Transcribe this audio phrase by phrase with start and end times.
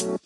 [0.00, 0.16] Bags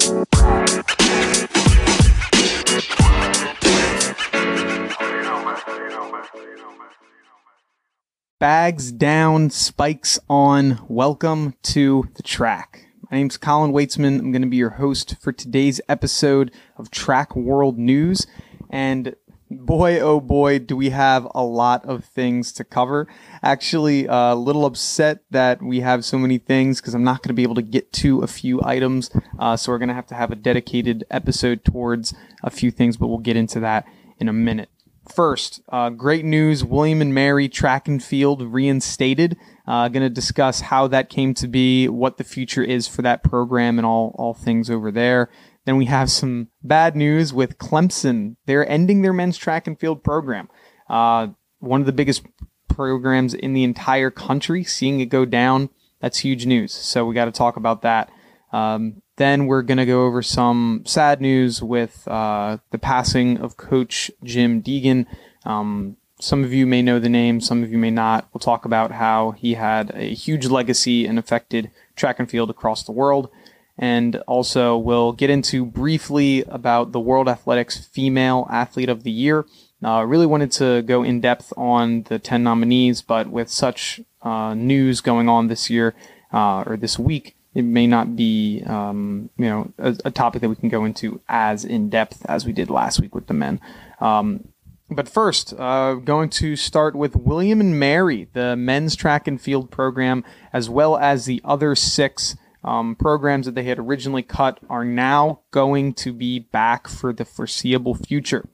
[8.93, 10.79] down, spikes on.
[10.89, 12.87] Welcome to the track.
[13.11, 14.21] My name's Colin Weitzman.
[14.21, 18.29] I'm going to be your host for today's episode of Track World News.
[18.71, 19.17] And
[19.51, 23.07] boy, oh boy, do we have a lot of things to cover.
[23.43, 27.35] Actually, a little upset that we have so many things because I'm not going to
[27.35, 29.11] be able to get to a few items.
[29.39, 32.97] Uh, so we're going to have to have a dedicated episode towards a few things,
[32.97, 33.87] but we'll get into that
[34.19, 34.71] in a minute.
[35.15, 39.37] First, uh, great news William and Mary track and field reinstated.
[39.67, 43.23] Uh, going to discuss how that came to be, what the future is for that
[43.23, 45.31] program, and all, all things over there.
[45.65, 48.37] Then we have some bad news with Clemson.
[48.47, 50.49] They're ending their men's track and field program.
[50.89, 51.29] Uh,
[51.59, 52.27] one of the biggest
[52.69, 56.73] programs in the entire country, seeing it go down, that's huge news.
[56.73, 58.11] So we got to talk about that.
[58.53, 63.57] Um, then we're going to go over some sad news with uh, the passing of
[63.57, 65.07] Coach Jim Deegan.
[65.45, 68.29] Um, some of you may know the name, some of you may not.
[68.33, 72.83] We'll talk about how he had a huge legacy and affected track and field across
[72.83, 73.31] the world.
[73.77, 79.47] And also, we'll get into briefly about the World Athletics Female Athlete of the Year.
[79.83, 84.55] Uh, really wanted to go in depth on the 10 nominees, but with such uh,
[84.55, 85.95] news going on this year
[86.33, 90.49] uh, or this week, it may not be um, you know a, a, topic that
[90.49, 93.61] we can go into as in depth as we did last week with the men.
[94.01, 94.49] Um,
[94.91, 99.71] but first, uh, going to start with William and Mary, the men's track and field
[99.71, 104.85] program, as well as the other six um, programs that they had originally cut, are
[104.85, 108.49] now going to be back for the foreseeable future.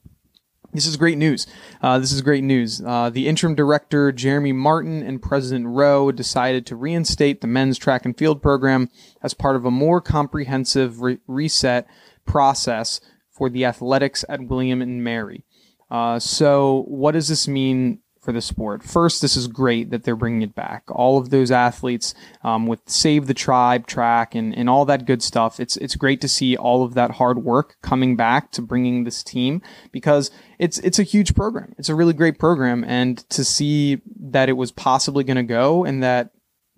[0.73, 1.47] This is great news.
[1.83, 2.81] Uh, this is great news.
[2.81, 8.05] Uh, the interim director, Jeremy Martin, and President Rowe decided to reinstate the men's track
[8.05, 8.89] and field program
[9.23, 11.89] as part of a more comprehensive re- reset
[12.25, 15.45] process for the athletics at William and Mary.
[15.91, 18.83] Uh, so, what does this mean for the sport.
[18.83, 20.85] First, this is great that they're bringing it back.
[20.89, 22.15] All of those athletes
[22.45, 25.59] um, with Save the Tribe track and, and all that good stuff.
[25.59, 29.23] It's it's great to see all of that hard work coming back to bringing this
[29.23, 31.75] team because it's it's a huge program.
[31.79, 35.85] It's a really great program, and to see that it was possibly going to go
[35.85, 36.31] and that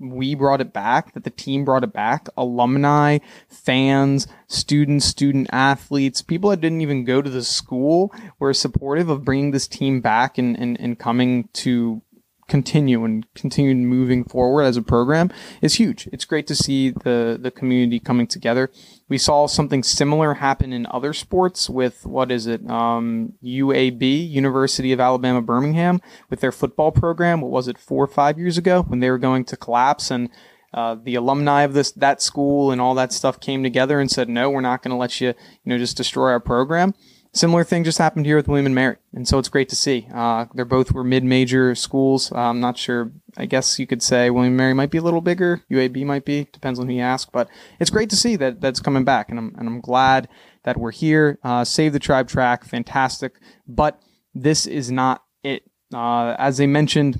[0.02, 3.18] we brought it back, that the team brought it back, alumni,
[3.48, 9.24] fans, students, student athletes, people that didn't even go to the school were supportive of
[9.24, 12.02] bringing this team back and, and, and coming to
[12.48, 15.30] continue and continue moving forward as a program
[15.60, 16.08] is huge.
[16.12, 18.70] It's great to see the the community coming together.
[19.08, 24.92] We saw something similar happen in other sports with what is it, um, UAB, University
[24.92, 27.40] of Alabama Birmingham, with their football program.
[27.40, 30.30] What was it, four or five years ago when they were going to collapse and
[30.74, 34.28] uh, the alumni of this that school and all that stuff came together and said,
[34.28, 35.34] no, we're not going to let you, you
[35.66, 36.94] know, just destroy our program.
[37.34, 40.06] Similar thing just happened here with William and Mary, and so it's great to see.
[40.12, 42.30] Uh, they're both were mid-major schools.
[42.30, 43.10] Uh, I'm not sure.
[43.38, 45.62] I guess you could say William and Mary might be a little bigger.
[45.70, 46.46] UAB might be.
[46.52, 47.32] Depends on who you ask.
[47.32, 47.48] But
[47.80, 50.28] it's great to see that that's coming back, and I'm and I'm glad
[50.64, 51.38] that we're here.
[51.42, 53.40] Uh, Save the Tribe track, fantastic.
[53.66, 53.98] But
[54.34, 55.62] this is not it.
[55.92, 57.18] Uh, as they mentioned,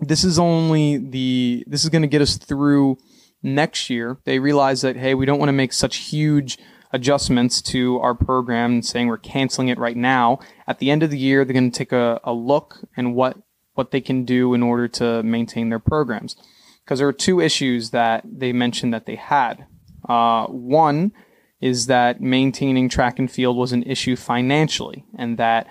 [0.00, 1.64] this is only the.
[1.66, 2.96] This is going to get us through
[3.42, 4.16] next year.
[4.24, 6.56] They realize that hey, we don't want to make such huge
[6.92, 10.38] adjustments to our program saying we're canceling it right now.
[10.66, 13.36] At the end of the year, they're going to take a, a look and what,
[13.74, 16.36] what they can do in order to maintain their programs.
[16.84, 19.66] Because there are two issues that they mentioned that they had.
[20.08, 21.12] Uh, one
[21.60, 25.66] is that maintaining track and field was an issue financially, and that,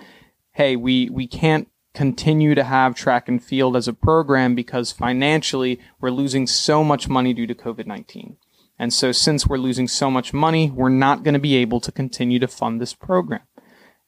[0.52, 5.80] hey, we, we can't continue to have track and field as a program because financially
[6.00, 8.36] we're losing so much money due to COVID 19.
[8.78, 11.92] And so since we're losing so much money, we're not going to be able to
[11.92, 13.40] continue to fund this program.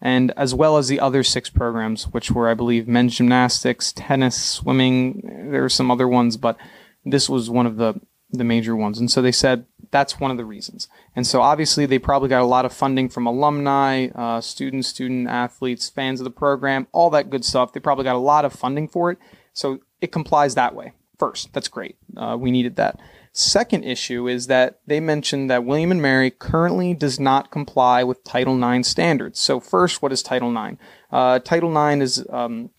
[0.00, 4.42] And as well as the other six programs, which were, I believe, men's gymnastics, tennis,
[4.42, 6.56] swimming, there are some other ones, but
[7.04, 8.98] this was one of the, the major ones.
[8.98, 10.88] And so they said that's one of the reasons.
[11.14, 15.28] And so obviously they probably got a lot of funding from alumni, uh, students, student
[15.28, 17.72] athletes, fans of the program, all that good stuff.
[17.72, 19.18] They probably got a lot of funding for it.
[19.52, 20.92] So it complies that way.
[21.18, 21.96] First, that's great.
[22.16, 22.98] Uh, we needed that.
[23.32, 28.24] Second issue is that they mentioned that William and Mary currently does not comply with
[28.24, 29.38] Title IX standards.
[29.38, 30.76] So first, what is Title IX?
[31.12, 32.70] Uh, Title IX is um,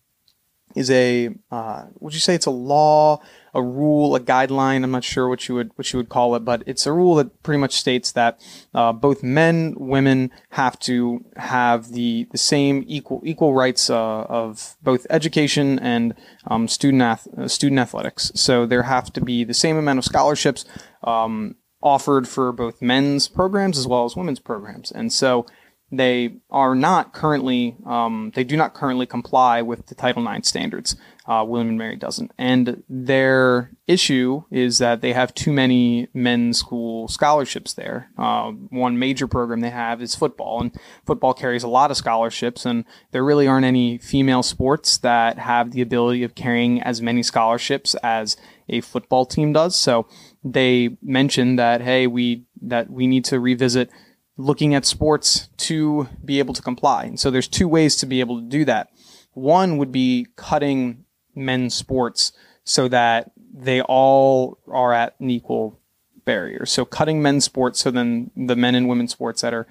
[0.75, 3.21] is a uh, would you say it's a law
[3.53, 4.83] a rule, a guideline.
[4.83, 7.15] I'm not sure what you would what you would call it, but it's a rule
[7.15, 8.39] that pretty much states that
[8.73, 14.75] uh, both men, women have to have the the same equal equal rights uh, of
[14.81, 16.13] both education and
[16.47, 18.31] um, student ath- uh, student athletics.
[18.35, 20.65] So there have to be the same amount of scholarships.
[21.03, 24.91] Um, offered for both men's programs as well as women's programs.
[24.91, 25.45] And so
[25.91, 30.95] they are not currently, um, they do not currently comply with the Title IX standards.
[31.31, 32.29] Uh, William and Mary doesn't.
[32.37, 38.09] And their issue is that they have too many men's school scholarships there.
[38.17, 40.75] Uh, one major program they have is football, and
[41.05, 45.71] football carries a lot of scholarships, and there really aren't any female sports that have
[45.71, 48.35] the ability of carrying as many scholarships as
[48.67, 49.73] a football team does.
[49.73, 50.07] So
[50.43, 53.89] they mentioned that, hey, we, that we need to revisit
[54.35, 57.05] looking at sports to be able to comply.
[57.05, 58.89] And so there's two ways to be able to do that.
[59.33, 61.05] One would be cutting
[61.35, 62.33] men's sports
[62.63, 65.79] so that they all are at an equal
[66.25, 66.65] barrier.
[66.65, 69.67] So cutting men's sports so then the men and women's sports that are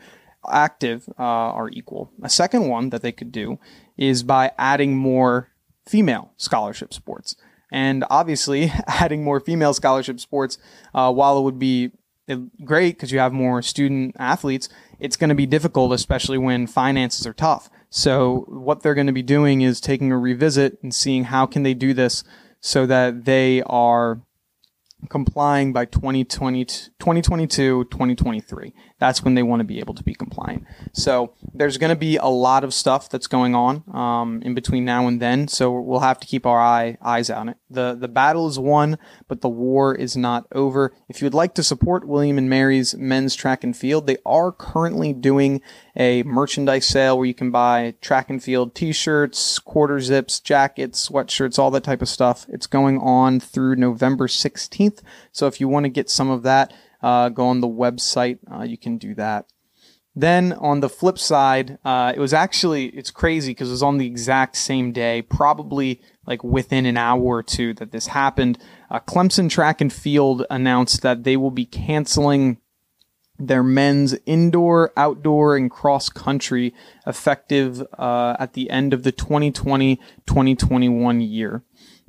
[0.48, 2.12] active uh, are equal.
[2.22, 3.58] A second one that they could do
[3.96, 5.48] is by adding more
[5.86, 7.36] female scholarship sports.
[7.72, 10.58] And obviously, adding more female scholarship sports,
[10.94, 11.92] uh, while it would be
[12.64, 14.68] great because you have more student athletes,
[14.98, 17.70] it's going to be difficult, especially when finances are tough.
[17.90, 21.64] So what they're going to be doing is taking a revisit and seeing how can
[21.64, 22.22] they do this
[22.60, 24.22] so that they are
[25.08, 28.74] complying by 2020, 2022, 2023.
[29.00, 30.66] That's when they want to be able to be compliant.
[30.92, 34.84] So there's going to be a lot of stuff that's going on um, in between
[34.84, 35.48] now and then.
[35.48, 37.56] So we'll have to keep our eye eyes on it.
[37.70, 40.92] the The battle is won, but the war is not over.
[41.08, 44.52] If you would like to support William and Mary's men's track and field, they are
[44.52, 45.62] currently doing
[45.96, 51.58] a merchandise sale where you can buy track and field T-shirts, quarter zips, jackets, sweatshirts,
[51.58, 52.44] all that type of stuff.
[52.50, 55.00] It's going on through November 16th.
[55.32, 58.38] So if you want to get some of that uh, go on the website.
[58.52, 59.46] Uh, you can do that.
[60.14, 63.98] Then on the flip side, uh, it was actually it's crazy because it was on
[63.98, 68.58] the exact same day, probably like within an hour or two that this happened.
[68.90, 72.58] Uh, Clemson Track and Field announced that they will be canceling
[73.38, 76.74] their men's indoor, outdoor, and cross country
[77.06, 81.62] effective uh, at the end of the 2020-2021 year.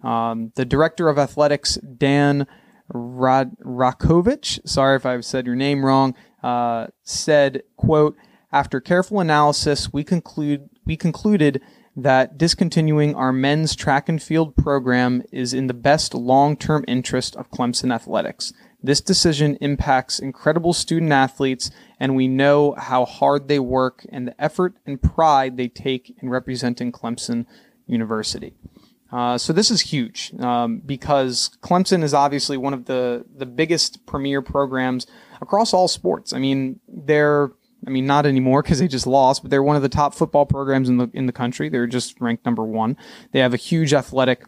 [0.03, 2.45] Um, the director of athletics, Dan
[2.93, 8.15] Rod- Rakovich, sorry if I've said your name wrong, uh, said, quote,
[8.51, 11.61] after careful analysis, we conclude we concluded
[11.95, 17.51] that discontinuing our men's track and field program is in the best long-term interest of
[17.51, 18.53] Clemson athletics.
[18.81, 24.41] This decision impacts incredible student athletes, and we know how hard they work and the
[24.41, 27.45] effort and pride they take in representing Clemson
[27.85, 28.53] University.
[29.11, 34.05] Uh, so this is huge um, because Clemson is obviously one of the the biggest
[34.05, 35.05] premier programs
[35.41, 36.33] across all sports.
[36.33, 37.51] I mean, they're
[37.85, 40.45] I mean not anymore because they just lost, but they're one of the top football
[40.45, 41.67] programs in the in the country.
[41.67, 42.95] They're just ranked number one.
[43.31, 44.45] They have a huge athletic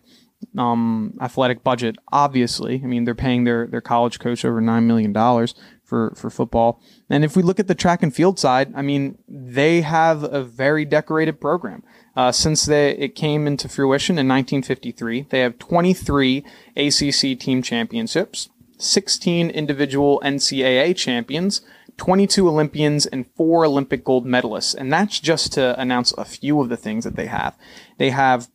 [0.57, 1.97] um, athletic budget.
[2.11, 6.29] Obviously, I mean they're paying their their college coach over nine million dollars for for
[6.29, 6.81] football.
[7.09, 10.43] And if we look at the track and field side, I mean they have a
[10.43, 11.83] very decorated program.
[12.15, 16.43] Uh, since they, it came into fruition in 1953, they have 23
[16.77, 21.61] ACC team championships, 16 individual NCAA champions,
[21.97, 24.75] 22 Olympians, and four Olympic gold medalists.
[24.75, 27.57] And that's just to announce a few of the things that they have.
[27.97, 28.47] They have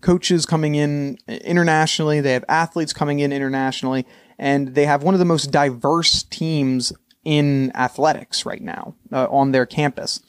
[0.00, 4.06] coaches coming in internationally, they have athletes coming in internationally,
[4.38, 6.92] and they have one of the most diverse teams
[7.24, 10.20] in athletics right now uh, on their campus.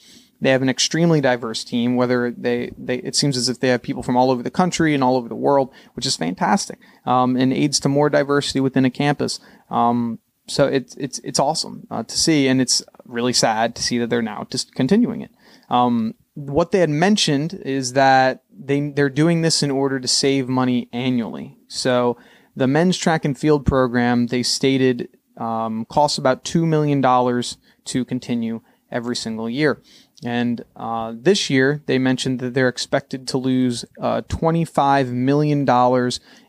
[0.42, 1.96] They have an extremely diverse team.
[1.96, 4.94] Whether they, they, it seems as if they have people from all over the country
[4.94, 8.86] and all over the world, which is fantastic, um, and aids to more diversity within
[8.86, 9.40] a campus.
[9.70, 13.98] Um, so it's it's it's awesome uh, to see, and it's really sad to see
[14.00, 15.32] that they're now discontinuing it.
[15.70, 20.48] Um, what they had mentioned is that they they're doing this in order to save
[20.48, 21.58] money annually.
[21.68, 22.18] So
[22.56, 28.06] the men's track and field program they stated um, costs about two million dollars to
[28.06, 29.82] continue every single year.
[30.24, 35.66] And uh, this year, they mentioned that they're expected to lose uh, $25 million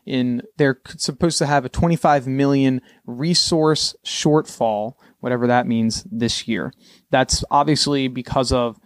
[0.05, 6.73] in, they're supposed to have a 25 million resource shortfall, whatever that means, this year.
[7.11, 8.77] That's obviously because of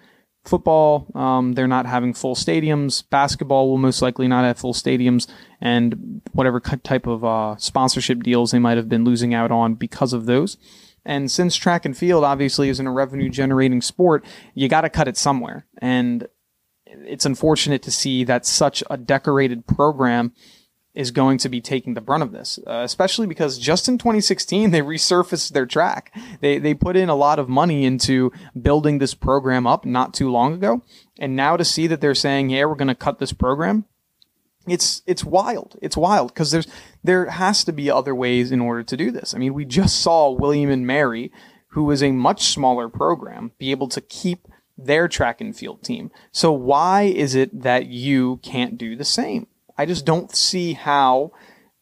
[0.48, 1.08] football.
[1.16, 3.04] Um, they're not having full stadiums.
[3.10, 5.28] Basketball will most likely not have full stadiums,
[5.60, 10.14] and whatever type of uh, sponsorship deals they might have been losing out on because
[10.14, 10.58] of those.
[11.06, 14.26] And since track and field obviously isn't a revenue generating sport,
[14.56, 15.68] you got to cut it somewhere.
[15.80, 16.28] And
[16.86, 20.34] it's unfortunate to see that such a decorated program
[20.96, 24.72] is going to be taking the brunt of this, uh, especially because just in 2016
[24.72, 26.16] they resurfaced their track.
[26.40, 30.32] They they put in a lot of money into building this program up not too
[30.32, 30.82] long ago,
[31.20, 33.86] and now to see that they're saying, "Yeah, we're going to cut this program,"
[34.68, 35.78] it's it's wild.
[35.82, 36.68] It's wild because there's
[37.04, 39.34] there has to be other ways in order to do this.
[39.34, 41.32] I mean, we just saw William and Mary,
[41.70, 44.48] who is a much smaller program, be able to keep
[44.78, 46.12] their track and field team.
[46.32, 49.48] So why is it that you can't do the same?
[49.78, 51.32] I just don't see how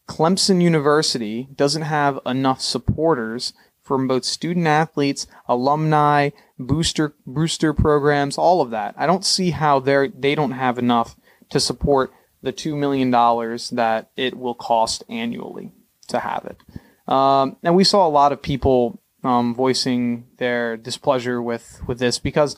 [0.07, 8.62] Clemson University doesn't have enough supporters from both student athletes, alumni, booster booster programs, all
[8.62, 8.95] of that.
[8.97, 11.15] I don't see how they they don't have enough
[11.50, 15.71] to support the two million dollars that it will cost annually
[16.07, 17.12] to have it.
[17.12, 22.19] Um, and we saw a lot of people um, voicing their displeasure with with this
[22.19, 22.57] because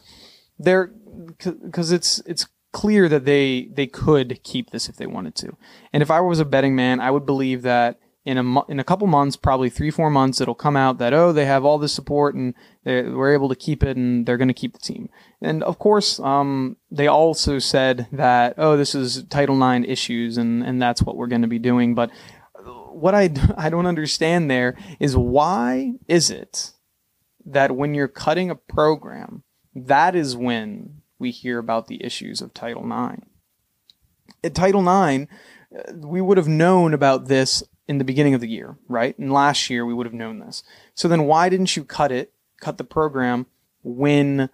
[0.59, 0.87] they're
[1.37, 5.55] because it's it's clear that they they could keep this if they wanted to.
[5.93, 8.83] And if I was a betting man, I would believe that in a in a
[8.83, 11.93] couple months, probably three four months, it'll come out that oh they have all this
[11.93, 12.53] support and
[12.83, 15.07] we're able to keep it and they're going to keep the team.
[15.41, 20.61] And of course, um, they also said that oh this is Title IX issues and
[20.61, 21.95] and that's what we're going to be doing.
[21.95, 22.11] But
[22.91, 26.73] what I I don't understand there is why is it
[27.45, 32.53] that when you're cutting a program, that is when we hear about the issues of
[32.53, 33.21] Title IX.
[34.43, 35.31] At Title IX,
[35.77, 39.17] uh, we would have known about this in the beginning of the year, right?
[39.17, 40.63] And last year we would have known this.
[40.93, 43.45] So then why didn't you cut it, cut the program
[43.83, 44.49] when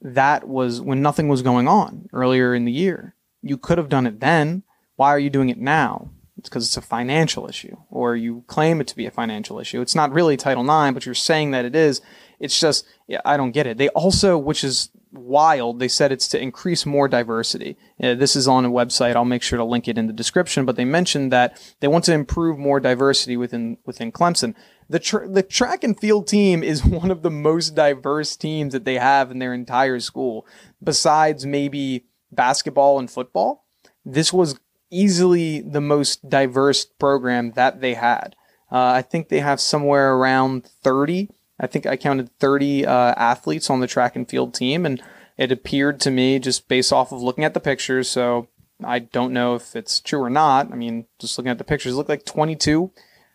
[0.00, 3.14] that was when nothing was going on earlier in the year?
[3.42, 4.62] You could have done it then.
[4.96, 6.10] Why are you doing it now?
[6.38, 9.80] It's because it's a financial issue, or you claim it to be a financial issue.
[9.80, 12.00] It's not really Title IX, but you're saying that it is.
[12.38, 13.76] It's just, yeah, I don't get it.
[13.76, 15.78] They also, which is wild.
[15.78, 17.76] They said it's to increase more diversity.
[18.02, 19.16] Uh, this is on a website.
[19.16, 20.64] I'll make sure to link it in the description.
[20.64, 24.54] But they mentioned that they want to improve more diversity within within Clemson.
[24.88, 28.98] The the track and field team is one of the most diverse teams that they
[28.98, 30.46] have in their entire school,
[30.82, 33.64] besides maybe basketball and football.
[34.04, 34.58] This was
[34.90, 38.34] easily the most diverse program that they had.
[38.70, 43.70] Uh, I think they have somewhere around 30 I think I counted 30 uh, athletes
[43.70, 45.02] on the track and field team, and
[45.36, 48.08] it appeared to me just based off of looking at the pictures.
[48.08, 48.48] So
[48.84, 50.72] I don't know if it's true or not.
[50.72, 52.90] I mean, just looking at the pictures, looked like 22,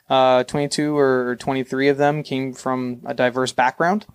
[0.10, 4.06] uh, 22 or 23 of them came from a diverse background,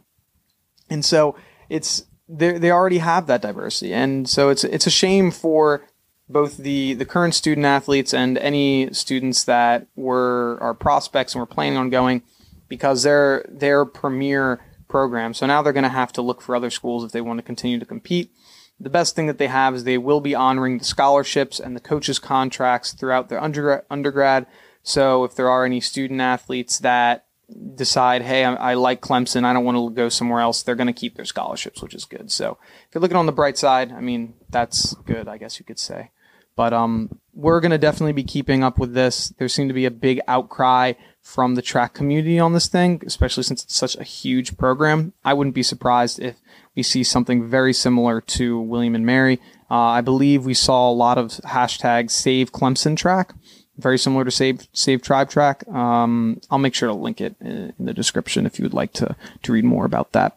[0.88, 1.36] and so
[1.68, 5.86] it's they they already have that diversity, and so it's it's a shame for
[6.28, 11.46] both the the current student athletes and any students that were our prospects and were
[11.46, 12.22] planning on going
[12.68, 15.34] because they're their premier program.
[15.34, 17.42] So now they're going to have to look for other schools if they want to
[17.42, 18.32] continue to compete.
[18.80, 21.80] The best thing that they have is they will be honoring the scholarships and the
[21.80, 24.46] coaches' contracts throughout their undergrad.
[24.82, 27.26] So if there are any student athletes that
[27.74, 30.86] decide, hey, I, I like Clemson, I don't want to go somewhere else, they're going
[30.86, 32.30] to keep their scholarships, which is good.
[32.30, 32.58] So
[32.88, 35.78] if you're looking on the bright side, I mean, that's good, I guess you could
[35.78, 36.10] say.
[36.54, 39.28] But um, we're going to definitely be keeping up with this.
[39.38, 40.94] There seemed to be a big outcry
[41.28, 45.12] from the track community on this thing, especially since it's such a huge program.
[45.26, 46.36] I wouldn't be surprised if
[46.74, 49.38] we see something very similar to William and Mary.
[49.70, 53.34] Uh, I believe we saw a lot of hashtag Save Clemson Track,
[53.76, 55.68] very similar to Save Save Tribe Track.
[55.68, 58.94] Um, I'll make sure to link it in, in, the description if you would like
[58.94, 60.32] to to read more about that.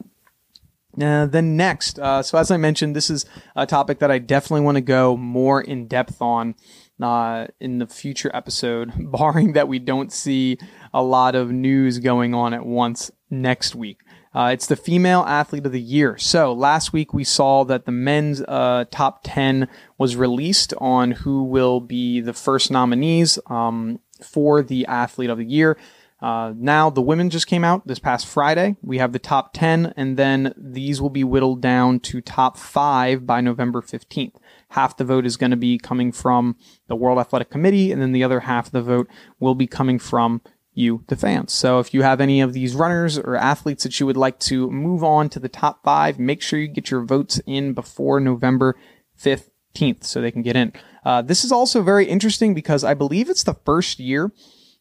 [1.02, 4.66] Uh, then next, uh, so as I mentioned, this is a topic that I definitely
[4.66, 6.56] want to go more in depth on
[7.04, 10.58] uh, in the future episode, barring that we don't see
[10.94, 14.02] a lot of news going on at once next week.
[14.34, 16.18] Uh, it's the female athlete of the year.
[16.18, 19.68] So last week we saw that the men's uh, top 10
[19.98, 25.46] was released on who will be the first nominees um, for the athlete of the
[25.46, 25.78] year.
[26.22, 28.78] Uh, now the women just came out this past Friday.
[28.82, 33.26] We have the top 10 and then these will be whittled down to top five
[33.26, 34.36] by November 15th.
[34.72, 36.56] Half the vote is going to be coming from
[36.88, 39.08] the World Athletic Committee and then the other half of the vote
[39.40, 40.42] will be coming from
[40.74, 41.52] you, the fans.
[41.52, 44.70] So if you have any of these runners or athletes that you would like to
[44.72, 48.78] move on to the top five, make sure you get your votes in before November
[49.20, 50.72] 15th so they can get in.
[51.04, 54.32] Uh, this is also very interesting because I believe it's the first year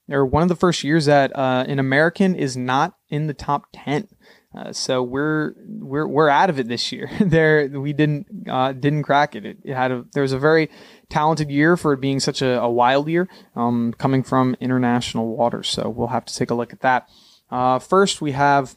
[0.09, 3.67] or one of the first years that uh, an American is not in the top
[3.73, 4.09] 10.
[4.53, 7.09] Uh, so we're we're we're out of it this year.
[7.21, 9.45] there we didn't uh, didn't crack it.
[9.47, 9.59] it.
[9.65, 9.75] it.
[9.75, 10.69] had a there was a very
[11.09, 15.69] talented year for it being such a, a wild year, um, coming from international waters.
[15.69, 17.09] So we'll have to take a look at that.
[17.49, 18.77] Uh, first, we have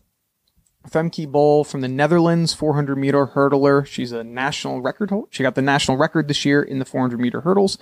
[0.89, 3.85] Femke Bol from the Netherlands, 400 meter hurdler.
[3.85, 5.27] She's a national record holder.
[5.31, 7.77] She got the national record this year in the 400 meter hurdles.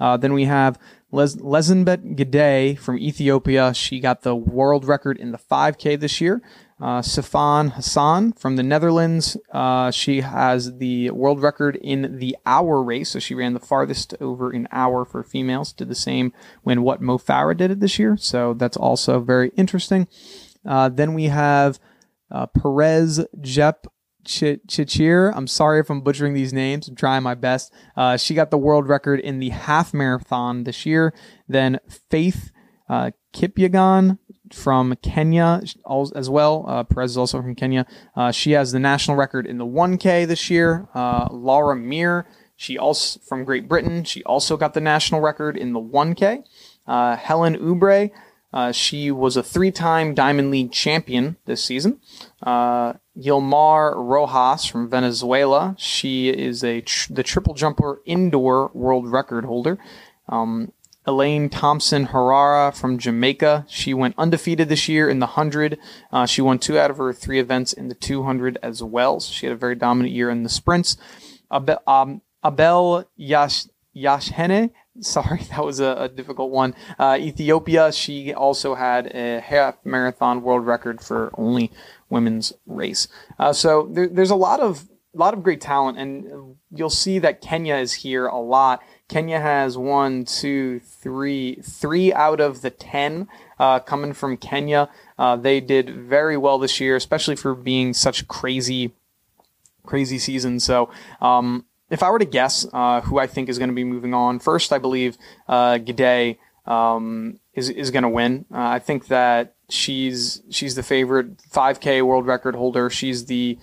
[0.00, 0.78] Uh, then we have
[1.12, 3.74] Les- Lesenbet Gidey from Ethiopia.
[3.74, 6.42] She got the world record in the 5K this year.
[6.78, 9.36] Uh, Sifan Hassan from the Netherlands.
[9.50, 14.14] Uh, she has the world record in the hour race, so she ran the farthest
[14.20, 15.72] over an hour for females.
[15.72, 19.52] Did the same when what Mo Farah did it this year, so that's also very
[19.56, 20.06] interesting.
[20.66, 21.80] Uh, then we have
[22.30, 23.86] uh, Peres Jep
[24.26, 25.32] Chichir.
[25.34, 26.88] I'm sorry if I'm butchering these names.
[26.88, 27.72] I'm trying my best.
[27.96, 31.14] Uh, she got the world record in the half marathon this year.
[31.48, 31.78] Then
[32.10, 32.50] Faith
[32.88, 34.18] uh, Kipyegon
[34.52, 35.62] from Kenya
[36.14, 36.64] as well.
[36.68, 37.86] Uh, Peres is also from Kenya.
[38.14, 40.88] Uh, she has the national record in the 1K this year.
[40.94, 42.26] Uh, Laura Muir,
[42.56, 44.04] she also from Great Britain.
[44.04, 46.44] She also got the national record in the 1K.
[46.86, 48.12] Uh, Hellen Obiri,
[48.52, 52.00] uh, she was a three-time Diamond League champion this season.
[52.42, 55.74] Uh, Yulimar Rojas from Venezuela.
[55.78, 59.78] She is a tr- the triple jumper indoor world record holder.
[60.28, 60.72] Um,
[61.06, 63.66] Elaine Thompson Herrera from Jamaica.
[63.68, 65.78] She went undefeated this year in the 100.
[66.12, 69.20] Uh, she won two out of her three events in the 200 as well.
[69.20, 70.96] So she had a very dominant year in the sprints.
[71.52, 74.70] Abel, um, Abel Yash, Yashene,
[75.00, 76.74] sorry, that was a, a difficult one.
[76.98, 81.70] Uh, Ethiopia, she also had a half marathon world record for only
[82.08, 83.08] women's race.
[83.38, 87.40] Uh, so there, there's a lot of lot of great talent, and you'll see that
[87.40, 88.82] Kenya is here a lot.
[89.08, 94.88] Kenya has one, two, three, three out of the ten uh, coming from Kenya.
[95.18, 98.92] Uh, they did very well this year, especially for being such crazy,
[99.84, 100.58] crazy season.
[100.58, 103.84] So, um, if I were to guess uh, who I think is going to be
[103.84, 105.16] moving on, first I believe
[105.48, 108.44] uh, Gidey um, is is going to win.
[108.52, 112.90] Uh, I think that she's she's the favorite 5K world record holder.
[112.90, 113.58] She's the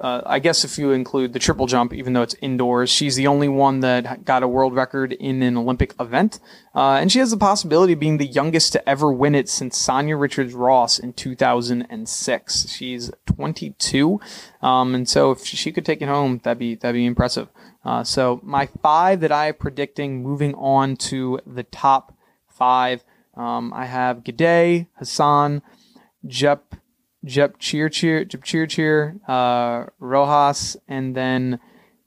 [0.00, 3.26] uh, I guess if you include the triple jump, even though it's indoors, she's the
[3.26, 6.40] only one that got a world record in an Olympic event.
[6.74, 9.78] Uh, and she has the possibility of being the youngest to ever win it since
[9.78, 12.68] Sanya Richards Ross in 2006.
[12.70, 14.20] She's 22.
[14.62, 17.48] Um, and so if she could take it home, that'd be, that'd be impressive.
[17.84, 22.16] Uh, so my five that I am predicting moving on to the top
[22.48, 23.04] five,
[23.34, 25.62] um, I have Gidey, Hassan,
[26.26, 26.74] Jep,
[27.24, 31.60] Jep Cheer uh, Rojas, and then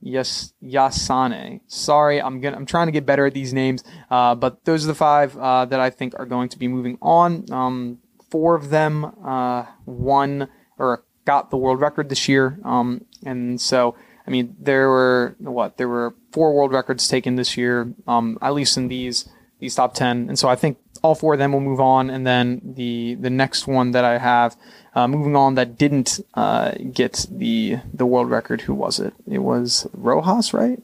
[0.03, 1.61] Yes Yasane.
[1.67, 4.87] Sorry, I'm gonna I'm trying to get better at these names, uh, but those are
[4.87, 7.49] the five uh, that I think are going to be moving on.
[7.51, 13.61] Um, four of them uh, won or got the world record this year, um, and
[13.61, 13.95] so
[14.27, 18.53] I mean there were what there were four world records taken this year, um, at
[18.53, 21.59] least in these these top ten, and so I think all four of them will
[21.59, 24.57] move on, and then the the next one that I have
[24.95, 28.61] uh, moving on that didn't uh, get the the world record.
[28.61, 29.13] Who was it?
[29.29, 30.81] It was Rojas, right?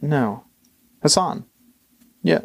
[0.00, 0.44] No,
[1.02, 1.44] Hassan.
[2.22, 2.42] Yeah,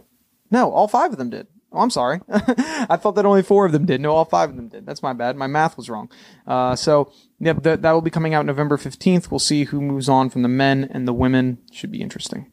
[0.50, 1.48] no, all five of them did.
[1.72, 2.20] Oh, I'm sorry.
[2.30, 4.02] I thought that only four of them did.
[4.02, 4.86] No, all five of them did.
[4.86, 5.38] That's my bad.
[5.38, 6.12] My math was wrong.
[6.46, 9.32] Uh, so, that, that will be coming out November 15th.
[9.32, 11.60] We'll see who moves on from the men and the women.
[11.72, 12.52] Should be interesting.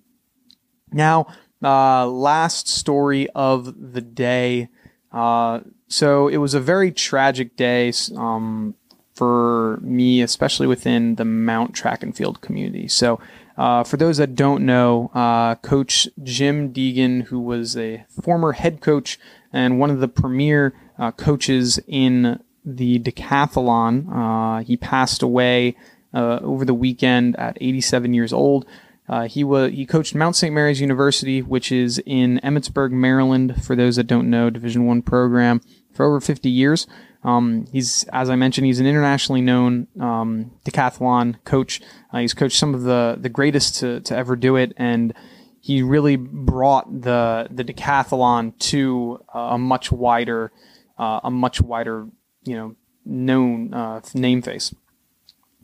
[0.92, 1.26] Now,
[1.62, 4.68] uh, last story of the day.
[5.12, 8.74] Uh, so it was a very tragic day um,
[9.14, 12.86] for me, especially within the Mount track and field community.
[12.88, 13.20] So,
[13.56, 18.80] uh, for those that don't know, uh, Coach Jim Deegan, who was a former head
[18.80, 19.18] coach
[19.52, 25.76] and one of the premier uh, coaches in the decathlon, uh, he passed away
[26.14, 28.64] uh, over the weekend at 87 years old.
[29.08, 30.54] Uh, he was he coached Mount St.
[30.54, 33.64] Mary's University, which is in Emmitsburg, Maryland.
[33.64, 35.60] For those that don't know, Division One program
[35.92, 36.86] for over 50 years.
[37.24, 41.80] Um, he's, as I mentioned, he's an internationally known um, decathlon coach.
[42.12, 45.14] Uh, he's coached some of the the greatest to, to ever do it, and
[45.60, 50.52] he really brought the the decathlon to a much wider,
[50.98, 52.06] uh, a much wider,
[52.44, 54.74] you know, known uh, name face.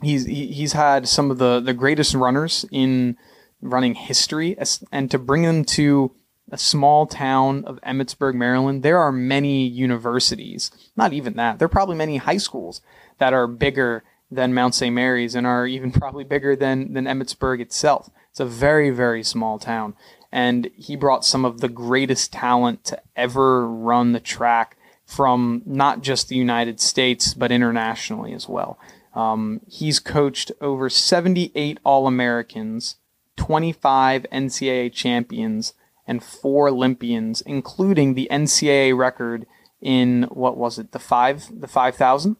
[0.02, 3.16] He's he's had some of the the greatest runners in
[3.64, 4.56] running history,
[4.92, 6.12] and to bring them to
[6.50, 10.70] a small town of Emmitsburg, Maryland, there are many universities.
[10.94, 11.58] Not even that.
[11.58, 12.80] There are probably many high schools
[13.18, 14.94] that are bigger than Mount St.
[14.94, 18.10] Mary's and are even probably bigger than, than Emmitsburg itself.
[18.30, 19.94] It's a very, very small town.
[20.30, 26.02] And he brought some of the greatest talent to ever run the track from not
[26.02, 28.78] just the United States, but internationally as well.
[29.14, 32.96] Um, he's coached over 78 All Americans,
[33.36, 35.74] 25 NCAA champions,
[36.06, 39.46] and four Olympians, including the NCAA record
[39.80, 42.36] in what was it, the five, the five thousand,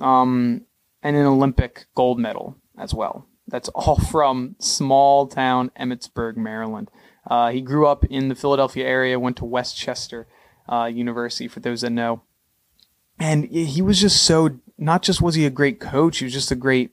[0.00, 0.62] um,
[1.02, 3.26] and an Olympic gold medal as well.
[3.48, 6.90] That's all from small town Emmitsburg, Maryland.
[7.28, 10.28] Uh, he grew up in the Philadelphia area, went to West Chester
[10.68, 12.22] uh, University, for those that know,
[13.18, 16.50] and he was just so not just was he a great coach, he was just
[16.50, 16.92] a great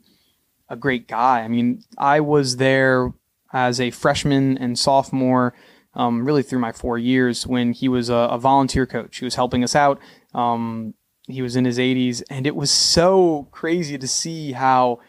[0.70, 1.42] a great guy.
[1.42, 3.14] I mean, I was there
[3.54, 5.54] as a freshman and sophomore,
[5.94, 9.20] um, really through my four years when he was a, a volunteer coach.
[9.20, 10.00] He was helping us out.
[10.34, 10.96] Um,
[11.28, 15.00] he was in his 80s, and it was so crazy to see how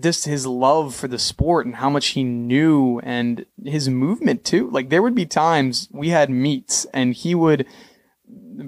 [0.00, 4.68] this his love for the sport and how much he knew and his movement too.
[4.70, 7.64] Like there would be times we had meets and he would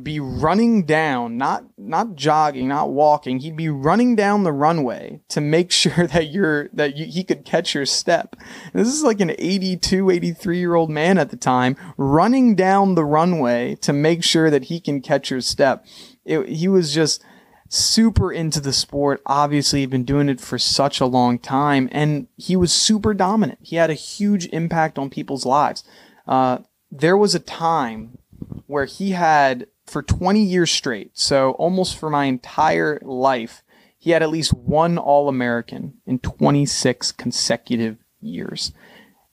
[0.02, 3.38] be running down, not not jogging, not walking.
[3.38, 7.44] He'd be running down the runway to make sure that you're that you, he could
[7.44, 8.36] catch your step.
[8.72, 12.94] And this is like an 82, 83 year old man at the time running down
[12.94, 15.86] the runway to make sure that he can catch your step.
[16.24, 17.22] It, he was just
[17.68, 19.22] super into the sport.
[19.26, 23.58] Obviously, he'd been doing it for such a long time, and he was super dominant.
[23.62, 25.84] He had a huge impact on people's lives.
[26.26, 26.58] Uh,
[26.90, 28.18] there was a time
[28.66, 33.62] where he had for 20 years straight, so almost for my entire life,
[33.98, 38.72] he had at least one All American in 26 consecutive years.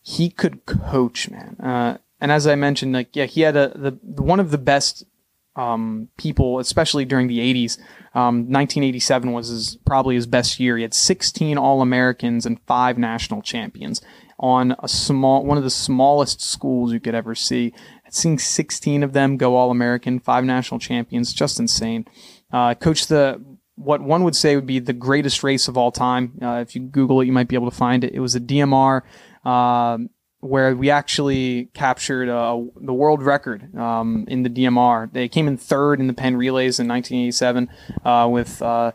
[0.02, 1.56] He could coach, man.
[1.60, 5.06] Uh, and as I mentioned, like yeah, he had a the one of the best
[5.56, 7.78] um, people, especially during the 80s.
[8.16, 10.78] Um, 1987 was his, probably his best year.
[10.78, 14.02] He had 16 All Americans and five national champions
[14.40, 17.74] on a small, one of the smallest schools you could ever see
[18.14, 22.06] seeing 16 of them go All American, five national champions, just insane.
[22.52, 23.44] Uh, coached the
[23.76, 26.38] what one would say would be the greatest race of all time.
[26.42, 28.14] Uh, if you Google it, you might be able to find it.
[28.14, 29.02] It was a DMR
[29.44, 29.98] uh,
[30.42, 35.12] where we actually captured uh, the world record um, in the DMR.
[35.12, 37.70] They came in third in the Penn Relays in 1987
[38.06, 38.92] uh, with uh,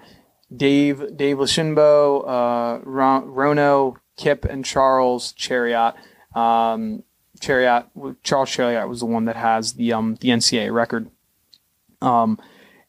[0.54, 5.94] Dave Dave Leshinbo, uh, Rono, Kip, and Charles Chariot.
[6.34, 7.02] Um,
[7.38, 11.10] Cheruiyot, Charles Cheruiyot was the one that has the um the NCAA record.
[12.00, 12.38] Um,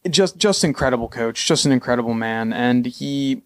[0.09, 3.43] just just incredible coach, just an incredible man, and he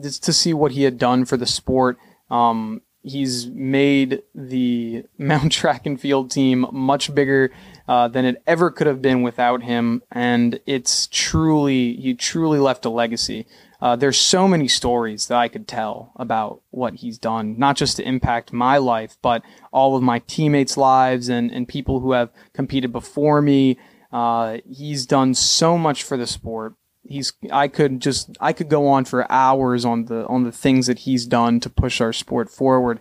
[0.00, 1.98] to see what he had done for the sport.
[2.30, 7.52] Um, he's made the Mount Track and Field team much bigger
[7.88, 12.84] uh, than it ever could have been without him, and it's truly he truly left
[12.84, 13.46] a legacy.
[13.82, 17.96] Uh, there's so many stories that I could tell about what he's done, not just
[17.96, 19.42] to impact my life, but
[19.72, 23.76] all of my teammates' lives and, and people who have competed before me.
[24.12, 26.74] Uh, he's done so much for the sport.
[27.02, 30.86] He's I could just I could go on for hours on the on the things
[30.86, 33.00] that he's done to push our sport forward.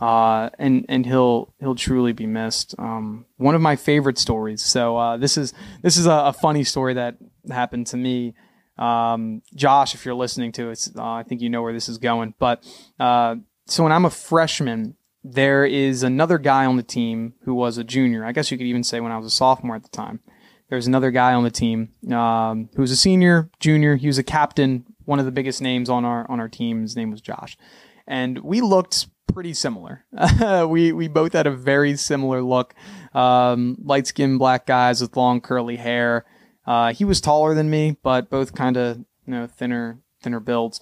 [0.00, 2.74] Uh, and and he'll he'll truly be missed.
[2.78, 4.62] Um, one of my favorite stories.
[4.62, 7.18] So uh, this is this is a, a, funny story that
[7.50, 8.34] happened to me.
[8.78, 11.98] Um, Josh, if you're listening to it, uh, I think you know where this is
[11.98, 12.34] going.
[12.38, 12.64] But
[12.98, 17.78] uh, so when I'm a freshman, there is another guy on the team who was
[17.78, 18.24] a junior.
[18.24, 20.20] I guess you could even say when I was a sophomore at the time.
[20.68, 23.96] There's another guy on the team um, who was a senior, junior.
[23.96, 26.80] He was a captain, one of the biggest names on our on our team.
[26.80, 27.58] His name was Josh,
[28.06, 30.04] and we looked pretty similar.
[30.66, 32.74] we we both had a very similar look,
[33.12, 36.24] um, light skinned black guys with long curly hair.
[36.66, 40.80] Uh, he was taller than me, but both kind of you know thinner thinner builds.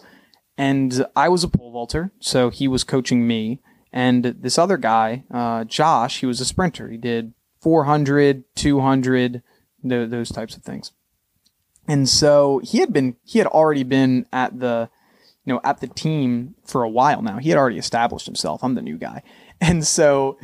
[0.57, 3.61] And I was a pole vaulter, so he was coaching me.
[3.93, 6.89] And this other guy, uh, Josh, he was a sprinter.
[6.89, 9.43] He did 400, 200,
[9.83, 10.93] th- those types of things.
[11.89, 14.91] And so he had been, he had already been at the,
[15.45, 17.39] you know, at the team for a while now.
[17.39, 18.63] He had already established himself.
[18.63, 19.23] I'm the new guy.
[19.63, 20.39] And so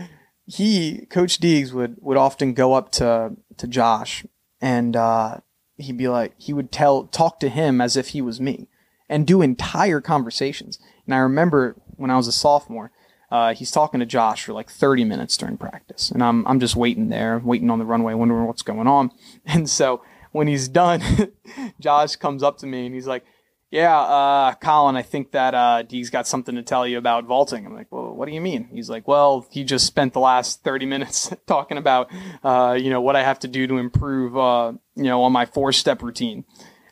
[0.45, 4.27] he, Coach Deegs would, would often go up to, to Josh
[4.61, 5.39] and uh,
[5.77, 8.69] he'd be like, he would tell, talk to him as if he was me,
[9.09, 10.79] and do entire conversations.
[11.05, 12.91] And I remember when I was a sophomore,
[13.31, 16.77] uh, he's talking to Josh for like 30 minutes during practice, and I'm I'm just
[16.77, 19.11] waiting there, waiting on the runway, wondering what's going on.
[19.45, 21.03] And so when he's done,
[21.81, 23.25] Josh comes up to me and he's like,
[23.71, 27.67] yeah, uh, Colin, I think that uh, Dee's got something to tell you about vaulting.
[27.67, 28.69] I'm like, well, what do you mean?
[28.73, 32.11] He's like, well, he just spent the last 30 minutes talking about,
[32.43, 35.47] uh, you know, what I have to do to improve, uh, you know, on my
[35.47, 36.45] four step routine.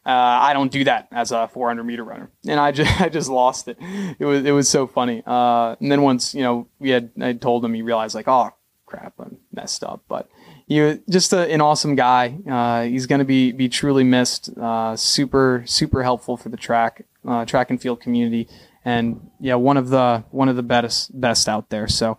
[0.06, 3.30] Uh, I don't do that as a 400 meter runner, and I just I just
[3.30, 3.78] lost it.
[4.18, 5.22] It was it was so funny.
[5.26, 8.50] Uh, and then once you know we had I told him, he realized like, oh
[8.84, 10.02] crap, I messed up.
[10.06, 10.28] But
[10.66, 12.36] you just a, an awesome guy.
[12.46, 14.50] Uh, he's going to be be truly missed.
[14.58, 17.06] Uh, super super helpful for the track
[17.46, 18.46] track and field community,
[18.84, 21.88] and yeah, one of the one of the best best out there.
[21.88, 22.18] So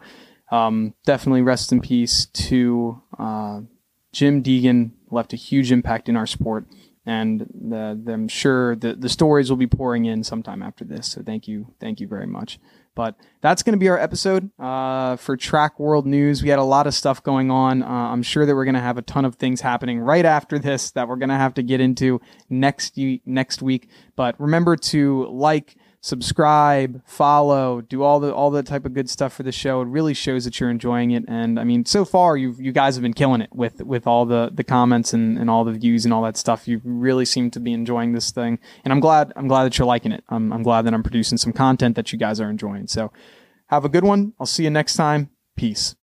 [0.52, 3.62] um, definitely rest in peace to uh,
[4.12, 4.92] Jim Deegan.
[5.12, 6.66] Left a huge impact in our sport,
[7.06, 11.12] and the, I'm sure the the stories will be pouring in sometime after this.
[11.12, 12.60] So thank you, thank you very much.
[12.96, 16.42] But that's going to be our episode uh, for Track World News.
[16.42, 17.84] We had a lot of stuff going on.
[17.84, 20.58] Uh, I'm sure that we're going to have a ton of things happening right after
[20.58, 23.90] this that we're going to have to get into next next week.
[24.16, 29.34] But remember to like subscribe, follow, do all the all the type of good stuff
[29.34, 29.82] for the show.
[29.82, 31.26] It really shows that you're enjoying it.
[31.28, 34.26] And I mean, so far you you guys have been killing it with with all
[34.26, 36.68] the the comments and, and all the views and all that stuff.
[36.68, 39.88] You really seem to be enjoying this thing, and I'm glad I'm glad that you're
[39.88, 40.24] liking it.
[40.30, 42.86] I'm I'm glad that I'm producing some content that you guys are enjoying.
[42.86, 43.12] So
[43.68, 44.34] have a good one.
[44.40, 45.32] I'll see you next time.
[45.56, 45.96] Peace.